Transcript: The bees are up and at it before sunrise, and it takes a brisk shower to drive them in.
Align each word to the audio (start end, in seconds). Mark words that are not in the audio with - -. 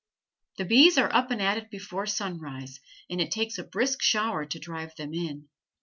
The 0.57 0.65
bees 0.65 0.97
are 0.97 1.13
up 1.13 1.29
and 1.29 1.39
at 1.39 1.59
it 1.59 1.69
before 1.69 2.07
sunrise, 2.07 2.79
and 3.07 3.21
it 3.21 3.29
takes 3.29 3.59
a 3.59 3.63
brisk 3.63 4.01
shower 4.01 4.45
to 4.47 4.57
drive 4.59 4.95
them 4.95 5.13
in. 5.13 5.47